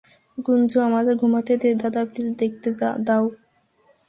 [0.37, 2.69] গুঞ্জু, আমাকে ঘুমাতে দে -দাদা, প্লিজ দেখতে
[3.07, 3.25] দাও।